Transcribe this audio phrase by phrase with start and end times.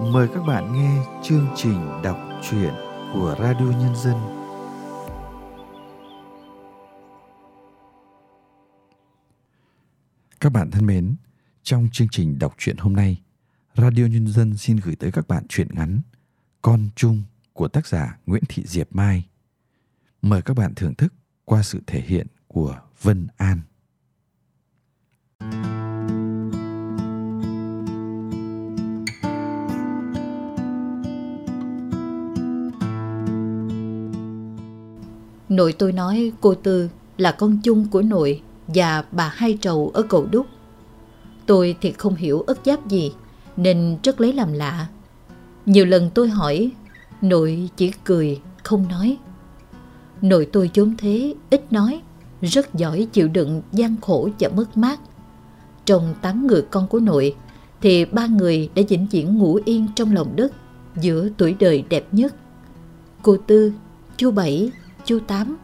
[0.00, 2.74] Mời các bạn nghe chương trình đọc truyện
[3.12, 4.16] của Radio Nhân dân.
[10.40, 11.16] Các bạn thân mến,
[11.62, 13.22] trong chương trình đọc truyện hôm nay,
[13.76, 16.00] Radio Nhân dân xin gửi tới các bạn truyện ngắn
[16.62, 17.22] Con Chung
[17.52, 19.28] của tác giả Nguyễn Thị Diệp Mai.
[20.22, 21.14] Mời các bạn thưởng thức
[21.44, 23.60] qua sự thể hiện của Vân An.
[35.52, 36.88] Nội tôi nói cô Tư
[37.18, 40.46] là con chung của nội và bà hai trầu ở cầu đúc.
[41.46, 43.12] Tôi thì không hiểu ức giáp gì
[43.56, 44.86] nên rất lấy làm lạ.
[45.66, 46.70] Nhiều lần tôi hỏi,
[47.20, 49.18] nội chỉ cười, không nói.
[50.22, 52.02] Nội tôi chốn thế, ít nói,
[52.42, 55.00] rất giỏi chịu đựng gian khổ và mất mát.
[55.84, 57.34] Trong tám người con của nội,
[57.80, 60.52] thì ba người đã vĩnh viễn ngủ yên trong lòng đất
[60.96, 62.34] giữa tuổi đời đẹp nhất.
[63.22, 63.72] Cô Tư,
[64.16, 64.70] chú Bảy,
[65.04, 65.56] chú Tám.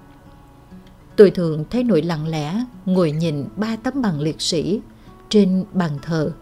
[1.17, 4.81] Tôi thường thấy nội lặng lẽ ngồi nhìn ba tấm bằng liệt sĩ
[5.28, 6.33] trên bàn thờ,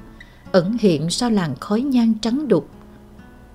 [0.53, 2.69] ẩn hiện sau làn khói nhang trắng đục.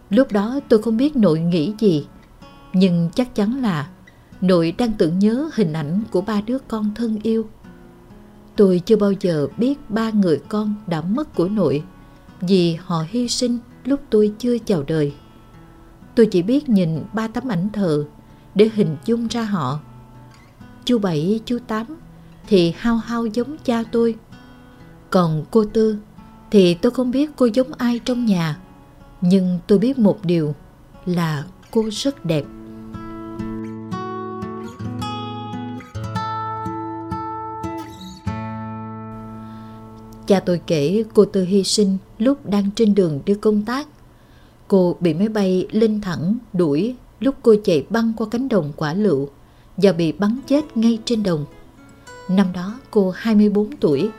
[0.09, 2.07] Lúc đó tôi không biết nội nghĩ gì,
[2.73, 3.89] nhưng chắc chắn là
[4.41, 7.47] nội đang tưởng nhớ hình ảnh của ba đứa con thân yêu.
[8.55, 11.83] Tôi chưa bao giờ biết ba người con đã mất của nội
[12.41, 15.13] vì họ hy sinh lúc tôi chưa chào đời.
[16.15, 18.05] Tôi chỉ biết nhìn ba tấm ảnh thờ
[18.55, 19.79] để hình dung ra họ.
[20.85, 21.85] Chú Bảy, chú Tám
[22.47, 24.15] thì hao hao giống cha tôi.
[25.09, 25.97] Còn cô Tư
[26.51, 28.57] thì tôi không biết cô giống ai trong nhà.
[29.21, 30.55] Nhưng tôi biết một điều
[31.05, 32.45] là cô rất đẹp.
[40.27, 43.87] Cha tôi kể cô Tư hy sinh lúc đang trên đường đi công tác.
[44.67, 48.93] Cô bị máy bay lên thẳng đuổi lúc cô chạy băng qua cánh đồng quả
[48.93, 49.29] lựu
[49.77, 51.45] và bị bắn chết ngay trên đồng.
[52.29, 54.09] Năm đó cô 24 tuổi.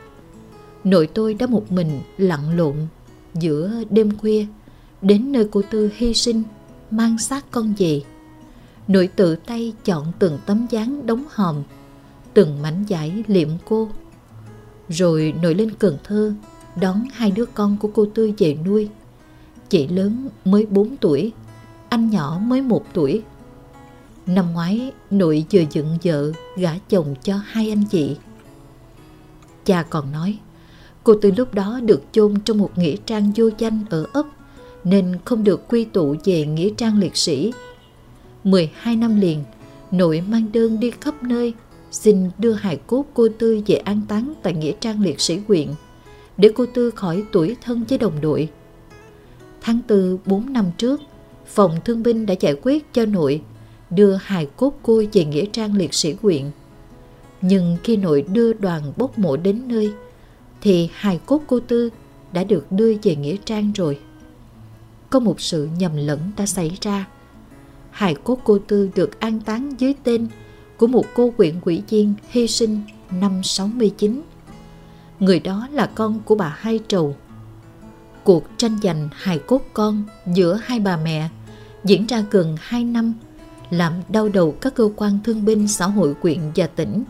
[0.85, 2.75] Nội tôi đã một mình lặn lộn
[3.35, 4.47] giữa đêm khuya
[5.03, 6.43] đến nơi cô Tư hy sinh
[6.91, 8.03] mang xác con về.
[8.89, 11.63] Nội tự tay chọn từng tấm dáng đóng hòm,
[12.35, 13.89] từng mảnh giải liệm cô.
[14.89, 16.35] Rồi nội lên Cần Thơ
[16.81, 18.89] đón hai đứa con của cô Tư về nuôi.
[19.69, 21.33] Chị lớn mới 4 tuổi,
[21.93, 23.23] anh nhỏ mới một tuổi.
[24.27, 28.17] Năm ngoái, nội vừa dựng vợ, gả chồng cho hai anh chị.
[29.65, 30.39] Cha còn nói,
[31.05, 34.27] cô từ lúc đó được chôn trong một nghĩa trang vô danh ở ấp,
[34.85, 37.53] nên không được quy tụ về nghĩa trang liệt sĩ.
[38.45, 39.45] 12 năm liền,
[39.91, 41.55] nội mang đơn đi khắp nơi,
[41.91, 45.69] xin đưa hài cốt cô Tư về an táng tại nghĩa trang liệt sĩ huyện,
[46.37, 48.49] để cô Tư khỏi tuổi thân với đồng đội.
[49.61, 51.01] Tháng 4 4 năm trước,
[51.55, 53.43] phòng thương binh đã giải quyết cho nội
[53.91, 56.51] đưa hài cốt cô về nghĩa trang liệt sĩ huyện.
[57.41, 59.93] Nhưng khi nội đưa đoàn bốc mộ đến nơi,
[60.61, 61.91] thì hài cốt cô Tư
[62.33, 63.99] đã được đưa về nghĩa trang rồi.
[65.11, 67.09] Có một sự nhầm lẫn đã xảy ra.
[67.91, 70.29] Hài cốt cô Tư được an táng dưới tên
[70.77, 72.81] của một cô huyện quỷ viên hy sinh
[73.21, 74.23] năm 69.
[75.21, 77.17] Người đó là con của bà Hai Trầu.
[78.25, 81.29] Cuộc tranh giành hài cốt con giữa hai bà mẹ
[81.85, 83.15] diễn ra gần 2 năm,
[83.71, 87.05] làm đau đầu các cơ quan thương binh xã hội quyện và tỉnh.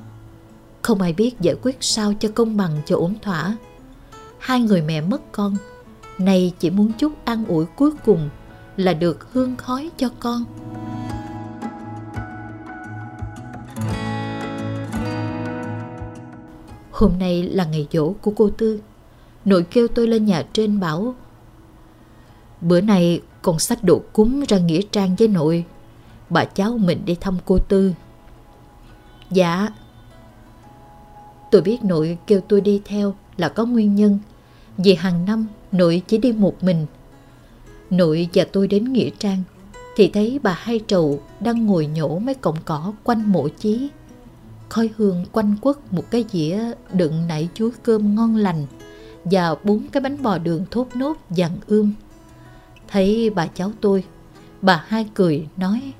[0.82, 3.56] Không ai biết giải quyết sao cho công bằng cho ổn thỏa.
[4.38, 5.56] Hai người mẹ mất con,
[6.18, 8.28] nay chỉ muốn chút an ủi cuối cùng
[8.76, 10.44] là được hương khói cho con.
[16.90, 18.80] Hôm nay là ngày dỗ của cô Tư.
[19.44, 21.14] Nội kêu tôi lên nhà trên bảo
[22.62, 25.64] Bữa nay con sách đồ cúng ra nghĩa trang với nội.
[26.30, 27.92] Bà cháu mình đi thăm cô Tư.
[29.30, 29.68] Dạ.
[31.50, 34.18] Tôi biết nội kêu tôi đi theo là có nguyên nhân.
[34.76, 36.86] Vì hàng năm nội chỉ đi một mình.
[37.90, 39.42] Nội và tôi đến Nghĩa Trang
[39.96, 43.88] Thì thấy bà hai trầu đang ngồi nhổ mấy cọng cỏ quanh mộ chí.
[44.68, 48.66] Khói hương quanh quất một cái dĩa đựng nảy chuối cơm ngon lành
[49.24, 51.92] Và bốn cái bánh bò đường thốt nốt dặn ươm.
[52.92, 54.04] Thấy bà cháu tôi,
[54.62, 55.92] bà hai cười nói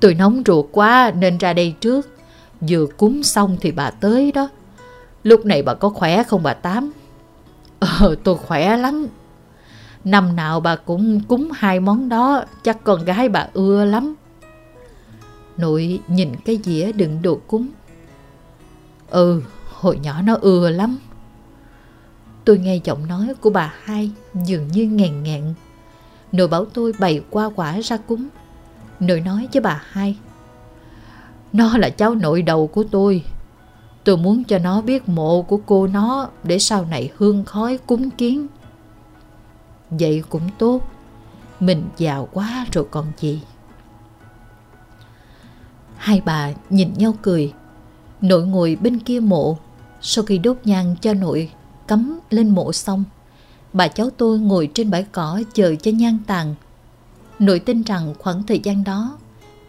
[0.00, 2.08] Tôi nóng ruột quá nên ra đây trước.
[2.60, 4.48] Vừa cúng xong thì bà tới đó.
[5.22, 6.92] Lúc này bà có khỏe không bà Tám?
[7.80, 9.06] Ờ tôi khỏe lắm.
[10.04, 14.14] Năm nào bà cũng cúng hai món đó Chắc con gái bà ưa lắm.
[15.56, 17.68] Nội nhìn cái dĩa đựng đồ cúng.
[19.10, 19.42] Ừ
[19.72, 20.98] hồi nhỏ nó ưa lắm.
[22.48, 25.54] Tôi nghe giọng nói của bà hai dường như ngàn ngạn
[26.32, 28.28] Nội bảo tôi bày qua quả ra cúng.
[29.00, 30.16] Nội nói với bà hai,
[31.52, 33.24] Nó là cháu nội đầu của tôi.
[34.04, 38.10] Tôi muốn cho nó biết mộ của cô nó Để sau này hương khói cúng
[38.10, 38.46] kiến.
[39.90, 40.82] Vậy cũng tốt,
[41.60, 43.42] Mình giàu quá rồi còn gì.
[45.96, 47.52] Hai bà nhìn nhau cười.
[48.20, 49.58] Nội ngồi bên kia mộ,
[50.00, 51.50] Sau khi đốt nhang cho nội
[51.88, 53.04] Cắm lên mộ xong.
[53.72, 56.54] Bà cháu tôi ngồi trên bãi cỏ chờ cho nhan tàn.
[57.38, 59.18] Nội tin rằng khoảng thời gian đó,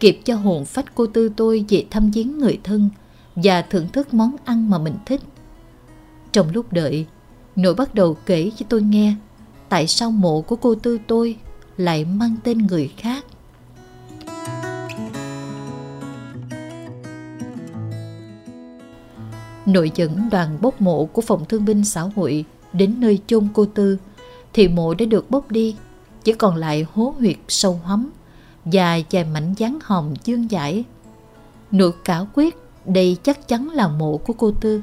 [0.00, 2.88] Kịp cho hồn phách cô tư tôi về thăm viếng người thân
[3.34, 5.20] Và thưởng thức món ăn mà mình thích.
[6.32, 7.06] Trong lúc đợi,
[7.56, 9.14] Nội bắt đầu kể cho tôi nghe
[9.68, 11.36] Tại sao mộ của cô tư tôi
[11.76, 13.24] lại mang tên người khác.
[19.72, 23.66] Nội dẫn đoàn bốc mộ của phòng thương binh xã hội đến nơi chôn cô
[23.74, 23.98] Tư
[24.52, 25.76] thì mộ đã được bốc đi
[26.24, 28.10] chỉ còn lại hố huyệt sâu hắm
[28.64, 30.84] và vài mảnh dáng hòm dương dãi.
[31.70, 34.82] Nội cả quyết đây chắc chắn là mộ của cô Tư.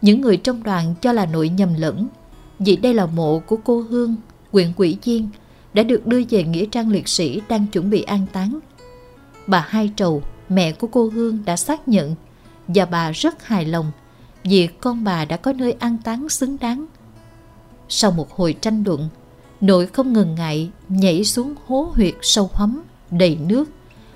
[0.00, 2.06] Những người trong đoàn cho là nội nhầm lẫn
[2.58, 4.16] vì đây là mộ của cô Hương,
[4.52, 5.28] huyện quỷ Chiên
[5.74, 8.58] đã được đưa về Nghĩa trang liệt sĩ đang chuẩn bị an táng.
[9.46, 12.14] Bà Hai Trầu, mẹ của cô Hương đã xác nhận
[12.68, 13.92] và bà rất hài lòng
[14.44, 16.86] vì con bà đã có nơi an táng xứng đáng.
[17.88, 19.08] Sau một hồi tranh luận,
[19.60, 23.64] nội không ngần ngại nhảy xuống hố huyệt sâu hấm đầy nước,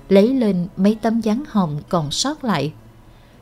[0.09, 2.73] lấy lên mấy tấm dáng hồng còn sót lại.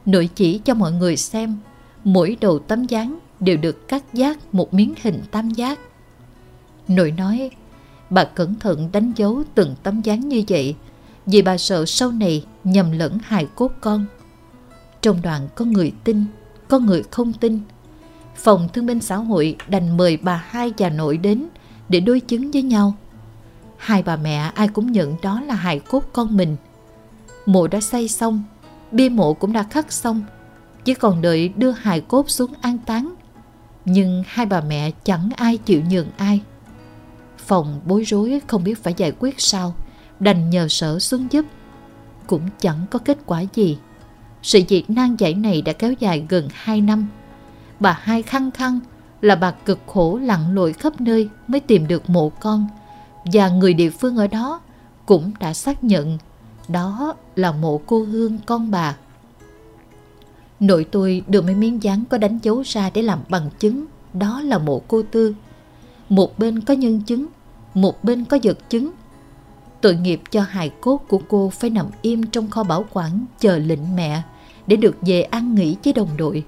[0.05, 1.57] Nội chỉ cho mọi người xem,
[2.03, 5.79] mỗi đầu tấm dáng đều được cắt giác một miếng hình tam giác.
[6.87, 7.51] Nội nói,
[8.09, 10.75] bà cẩn thận đánh dấu từng tấm dáng như vậy,
[11.25, 14.05] vì bà sợ sau này nhầm lẫn hài cốt con.
[15.01, 16.25] Trong đoàn có người tin,
[16.67, 17.59] có người không tin.
[18.35, 21.47] Phòng thương binh xã hội đành mời bà hai và nội đến
[21.89, 22.93] để đối chứng với nhau.
[23.77, 26.55] Hai bà mẹ ai cũng nhận đó là hài cốt con mình.
[27.45, 28.43] Mộ đã xây xong,
[28.91, 30.23] bia mộ cũng đã khắc xong,
[30.85, 33.13] chỉ còn đợi đưa hài cốt xuống an táng.
[33.85, 36.41] Nhưng hai bà mẹ chẳng ai chịu nhường ai.
[37.37, 39.75] Phòng bối rối không biết phải giải quyết sao,
[40.19, 41.45] đành nhờ sở xuống giúp.
[42.27, 43.77] Cũng chẳng có kết quả gì.
[44.43, 47.07] Sự việc nan giải này đã kéo dài gần 2 năm.
[47.79, 48.79] Bà hai khăng khăng
[49.21, 52.67] là bà cực khổ lặn lội khắp nơi mới tìm được mộ con
[53.33, 54.61] và người địa phương ở đó
[55.05, 56.17] cũng đã xác nhận
[56.67, 58.95] đó là mộ cô Hương con bà.
[60.59, 64.41] Nội tôi đưa mấy miếng dán có đánh dấu ra để làm bằng chứng đó
[64.41, 65.35] là mộ cô Tư.
[66.09, 67.25] Một bên có nhân chứng,
[67.73, 68.91] một bên có vật chứng.
[69.81, 73.57] Tội nghiệp cho hài cốt của cô phải nằm im trong kho bảo quản chờ
[73.57, 74.21] lệnh mẹ
[74.67, 76.45] để được về ăn nghỉ với đồng đội.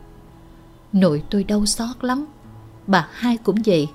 [0.94, 2.26] Nội tôi đau xót lắm.
[2.88, 3.88] Bà hai cũng vậy.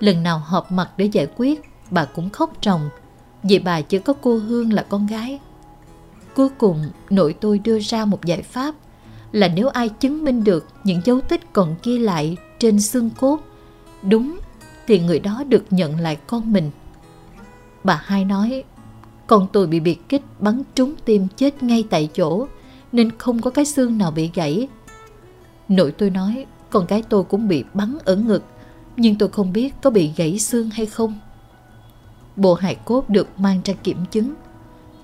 [0.00, 2.90] Lần nào họp mặt để giải quyết, bà cũng khóc ròng.
[3.42, 5.40] Vì bà chỉ có cô Hương là con gái.
[6.34, 8.74] Cuối cùng, nội tôi đưa ra một giải pháp
[9.32, 13.40] là nếu ai chứng minh được những dấu tích còn ghi lại trên xương cốt
[14.02, 14.38] đúng
[14.86, 16.70] thì người đó được nhận lại con mình.
[17.86, 18.64] Bà hai nói,
[19.26, 22.46] con tôi bị biệt kích bắn trúng tim chết ngay tại chỗ
[22.92, 24.68] nên không có cái xương nào bị gãy.
[25.68, 28.44] Nội tôi nói con gái tôi cũng bị bắn ở ngực
[28.96, 31.18] nhưng tôi không biết có bị gãy xương hay không.
[32.36, 34.34] Bộ hài cốt được mang ra kiểm chứng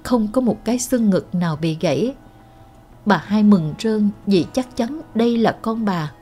[0.02, 2.14] không có một cái xương ngực nào bị gãy.
[3.06, 6.12] Bà hai mừng rơn vì chắc chắn đây là con bà.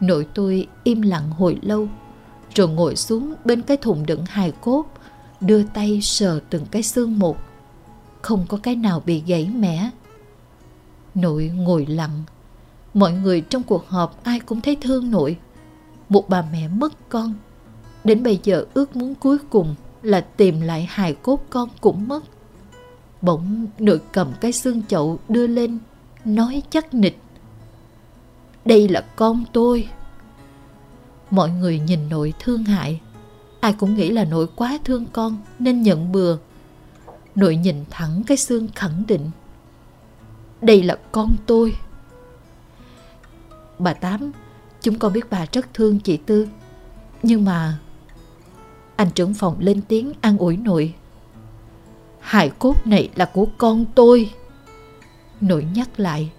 [0.00, 1.88] Nội tôi im lặng hồi lâu
[2.54, 4.84] rồi ngồi xuống bên cái thùng đựng hài cốt
[5.40, 7.36] đưa tay sờ từng cái xương một.
[8.22, 9.90] Không có cái nào bị gãy mẻ.
[11.14, 12.22] Nội ngồi lặng.
[12.94, 15.38] Mọi người trong cuộc họp ai cũng thấy thương nội.
[16.08, 17.34] Một bà mẹ mất con.
[18.04, 22.24] Đến bây giờ ước muốn cuối cùng là tìm lại hài cốt con cũng mất.
[23.22, 25.78] Bỗng nội cầm cái xương chậu đưa lên,
[26.24, 27.18] Nói chắc nịch.
[28.64, 29.88] Đây là con tôi.
[31.30, 33.00] Mọi người nhìn nội thương hại.
[33.60, 36.38] Ai cũng nghĩ là nội quá thương con Nên nhận bừa.
[37.34, 39.30] Nội nhìn thẳng cái xương khẳng định.
[40.60, 41.76] Đây là con tôi.
[43.78, 44.32] Bà Tám,
[44.82, 46.48] Chúng con biết bà rất thương chị Tư.
[47.22, 47.78] Nhưng mà
[48.96, 50.94] Anh trưởng phòng lên tiếng an ủi nội.
[52.20, 54.30] Hài cốt này là của con tôi.
[55.40, 56.30] Nội nhắc lại.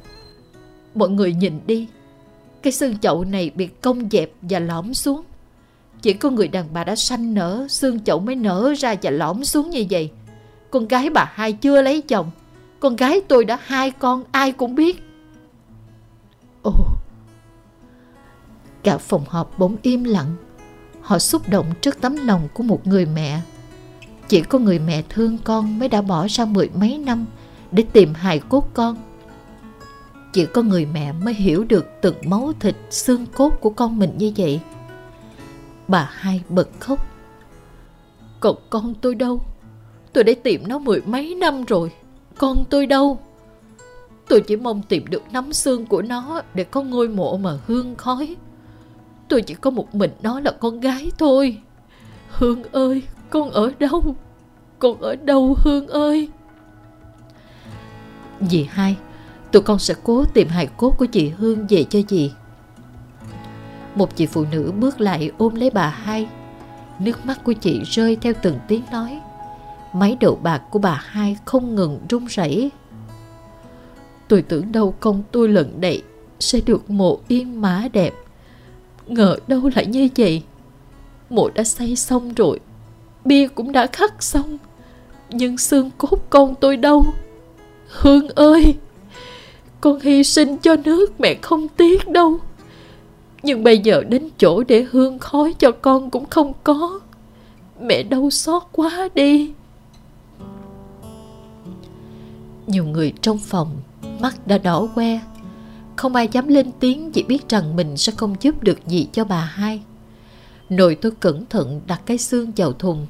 [0.96, 1.88] Mọi người nhìn đi.
[2.62, 5.22] Cái xương chậu này bị cong dẹp và lõm xuống.
[6.02, 9.44] Chỉ có người đàn bà đã sanh nở, Xương chậu mới nở ra và lõm
[9.44, 10.12] xuống như vậy.
[10.72, 12.32] Con gái bà hai chưa lấy chồng.
[12.80, 15.04] Con gái tôi đã hai con, ai cũng biết.
[16.64, 16.74] Ồ,
[18.84, 20.36] Cả phòng họp bỗng im lặng.
[21.02, 23.42] Họ xúc động trước tấm lòng của một người mẹ.
[24.28, 27.26] Chỉ có người mẹ thương con mới đã bỏ ra mười mấy năm
[27.72, 28.98] để tìm hài cốt con.
[30.34, 34.18] Chỉ có người mẹ mới hiểu được từng máu thịt, xương cốt của con mình
[34.18, 34.60] như vậy.
[35.92, 37.00] Bà hai bật khóc.
[38.40, 39.42] Còn con tôi đâu?
[40.14, 41.92] Tôi đã tìm nó mười mấy năm rồi.
[42.38, 43.20] Con tôi đâu?
[44.30, 47.96] Tôi chỉ mong tìm được nắm xương của nó để có ngôi mộ mà hương
[47.96, 48.36] khói.
[49.28, 51.58] Tôi chỉ có một mình nó là con gái thôi.
[52.30, 54.16] Hương ơi, con ở đâu?
[54.80, 56.30] Con ở đâu Hương ơi?
[58.50, 58.98] Dì hai,
[59.52, 62.32] tụi con sẽ cố tìm hài cốt của chị Hương về cho dì.
[63.96, 66.28] Một chị phụ nữ bước lại ôm lấy bà hai.
[67.00, 69.20] Nước mắt của chị rơi theo từng tiếng nói.
[69.94, 72.72] Máy đậu bạc của bà hai không ngừng run rẩy.
[74.28, 76.02] Tôi tưởng đâu con tôi lần này
[76.40, 78.14] sẽ được mộ yên mã đẹp.
[79.08, 80.44] Ngờ đâu lại như vậy.
[81.30, 82.60] Mộ đã xây xong rồi.
[83.26, 84.58] Bia cũng đã khắc xong.
[85.30, 87.06] Nhưng xương cốt con tôi đâu?
[87.88, 88.76] Hương ơi!
[89.82, 92.40] Con hy sinh cho nước mẹ không tiếc đâu.
[93.44, 97.00] Nhưng bây giờ đến chỗ để hương khói cho con cũng không có.
[97.82, 99.54] Mẹ đau xót quá đi.
[102.68, 103.82] Nhiều người trong phòng
[104.20, 105.20] mắt đã đỏ que.
[105.96, 109.24] Không ai dám lên tiếng chỉ biết rằng mình sẽ không giúp được gì cho
[109.24, 109.82] bà hai.
[110.70, 113.08] Nội tôi cẩn thận đặt cái xương vào thùng.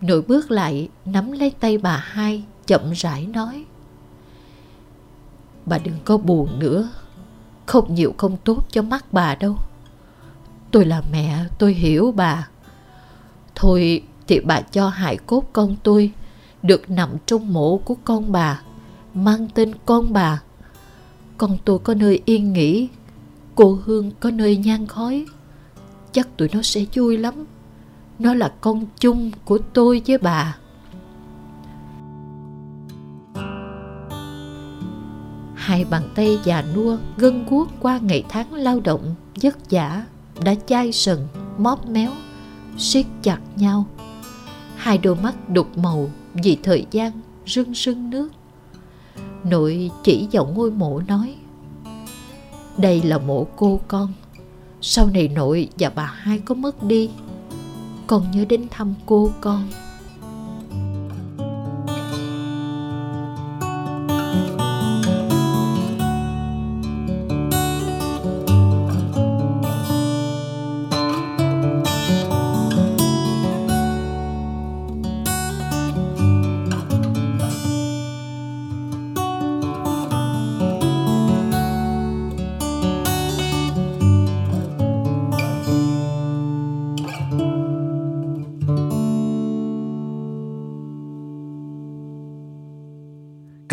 [0.00, 3.64] Nội bước lại, nắm lấy tay bà hai, chậm rãi nói.
[5.66, 6.88] Bà đừng có buồn nữa.
[7.68, 9.56] Không nhiều không tốt cho mắt bà đâu.
[10.70, 12.48] Tôi là mẹ, tôi hiểu bà.
[13.54, 16.12] Thôi thì bà cho hại cốt con tôi
[16.62, 18.62] được nằm trong mộ của con bà
[19.14, 20.42] mang tên con bà.
[21.38, 22.88] Con tôi có nơi yên nghỉ,
[23.54, 25.26] cô Hương có nơi nhang khói.
[26.12, 27.34] Chắc tụi nó sẽ vui lắm.
[28.18, 30.56] Nó là con chung của tôi với bà.
[35.78, 40.04] Hai bàn tay già nua gân guốc qua ngày tháng lao động, vất vả,
[40.44, 41.18] đã chai sần,
[41.58, 42.10] móp méo,
[42.78, 43.86] siết chặt nhau.
[44.76, 47.12] Hai đôi mắt đục màu vì thời gian
[47.46, 48.28] rưng rưng nước.
[49.44, 51.34] Nội chỉ vào ngôi mộ nói
[52.76, 54.12] Đây là mộ cô con.
[54.80, 57.10] Sau này nội và bà hai có mất đi
[58.06, 59.68] Con nhớ đến thăm cô con.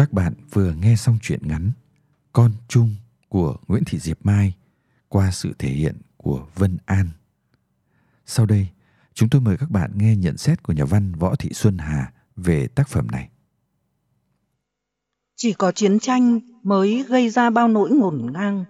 [0.05, 1.71] Các bạn vừa nghe xong truyện ngắn
[2.33, 2.95] Con chung
[3.29, 4.53] của Nguyễn Thị Diệp Mai
[5.09, 7.09] qua sự thể hiện của Vân An.
[8.25, 8.67] Sau đây,
[9.13, 12.13] chúng tôi mời các bạn nghe nhận xét của nhà văn Võ Thị Xuân Hà
[12.35, 13.29] về tác phẩm này.
[15.35, 18.65] Chỉ có chiến tranh mới gây ra bao nỗi ngổn ngang,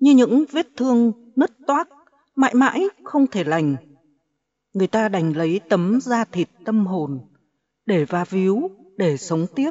[0.00, 1.88] như những vết thương nứt toác,
[2.36, 3.76] mãi mãi không thể lành.
[4.74, 7.20] Người ta đành lấy tấm da thịt tâm hồn
[7.86, 9.70] để va víu, để sống tiếp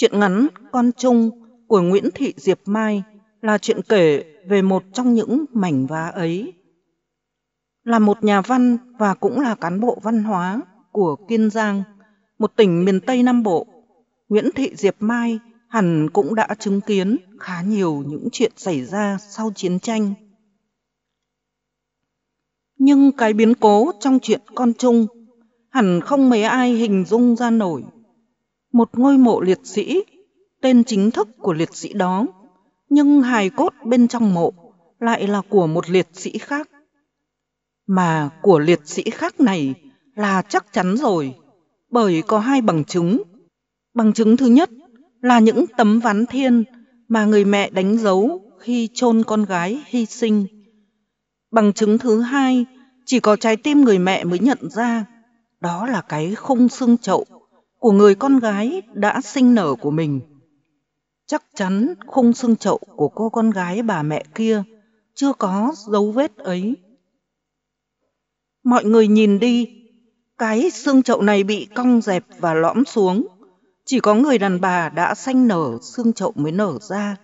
[0.00, 1.30] Chuyện ngắn Con Trung
[1.66, 3.02] của Nguyễn Thị Diệp Mai
[3.40, 6.52] là chuyện kể về một trong những mảnh vá ấy.
[7.84, 10.60] Là một nhà văn và cũng là cán bộ văn hóa
[10.92, 11.82] của Kiên Giang,
[12.38, 13.66] một tỉnh miền Tây Nam Bộ,
[14.28, 15.38] Nguyễn Thị Diệp Mai
[15.68, 20.14] hẳn cũng đã chứng kiến khá nhiều những chuyện xảy ra sau chiến tranh.
[22.78, 25.06] Nhưng cái biến cố trong chuyện con Chung
[25.70, 27.84] hẳn không mấy ai hình dung ra nổi
[28.72, 30.02] một ngôi mộ liệt sĩ,
[30.62, 32.26] tên chính thức của liệt sĩ đó,
[32.88, 34.52] nhưng hài cốt bên trong mộ
[35.00, 36.68] lại là của một liệt sĩ khác.
[37.86, 39.74] Mà của liệt sĩ khác này
[40.14, 41.34] là chắc chắn rồi,
[41.90, 43.22] bởi có hai bằng chứng.
[43.94, 44.70] Bằng chứng thứ nhất
[45.20, 46.64] là những tấm ván thiên
[47.08, 50.46] mà người mẹ đánh dấu khi chôn con gái hy sinh.
[51.50, 52.66] Bằng chứng thứ hai
[53.06, 55.04] chỉ có trái tim người mẹ mới nhận ra,
[55.60, 57.24] đó là cái khung xương chậu
[57.78, 60.20] của người con gái đã sinh nở của mình.
[61.26, 64.62] Chắc chắn khung xương chậu của cô con gái bà mẹ kia
[65.14, 66.76] chưa có dấu vết ấy.
[68.64, 69.68] Mọi người nhìn đi,
[70.38, 73.26] cái xương chậu này bị cong dẹp và lõm xuống.
[73.84, 77.16] Chỉ có người đàn bà đã sanh nở xương chậu mới nở ra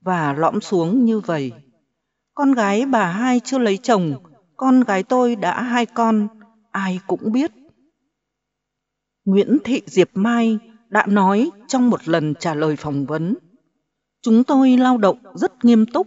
[0.00, 1.52] và lõm xuống như vậy.
[2.34, 4.14] Con gái bà hai chưa lấy chồng,
[4.56, 6.28] con gái tôi đã hai con,
[6.70, 7.52] ai cũng biết.
[9.26, 13.34] Nguyễn Thị Diệp Mai đã nói trong một lần trả lời phỏng vấn.
[14.22, 16.06] Chúng tôi lao động rất nghiêm túc.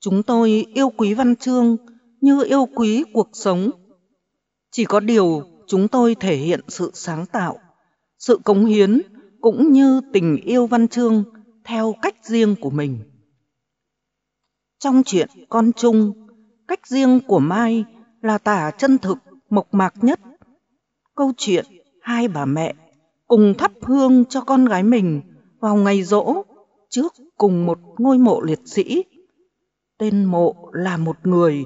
[0.00, 1.76] Chúng tôi yêu quý văn chương
[2.20, 3.70] như yêu quý cuộc sống.
[4.70, 7.58] Chỉ có điều chúng tôi thể hiện sự sáng tạo,
[8.18, 9.00] sự cống hiến
[9.40, 11.24] cũng như tình yêu văn chương
[11.64, 12.98] theo cách riêng của mình.
[14.78, 16.28] Trong chuyện Con Trung,
[16.68, 17.84] cách riêng của Mai
[18.22, 19.18] là tả chân thực,
[19.50, 20.20] mộc mạc nhất.
[21.14, 21.64] Câu chuyện
[22.08, 22.74] hai bà mẹ
[23.26, 25.22] cùng thắp hương cho con gái mình
[25.60, 26.42] vào ngày rỗ
[26.88, 29.04] trước cùng một ngôi mộ liệt sĩ.
[29.98, 31.64] Tên mộ là một người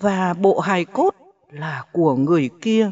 [0.00, 1.14] và bộ hài cốt
[1.50, 2.90] là của người kia.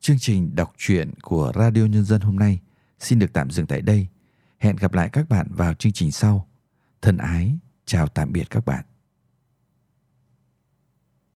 [0.00, 2.60] Chương trình đọc truyện của Radio Nhân dân hôm nay
[2.98, 4.06] xin được tạm dừng tại đây.
[4.58, 6.48] Hẹn gặp lại các bạn vào chương trình sau.
[7.02, 8.84] Thân ái, chào tạm biệt các bạn.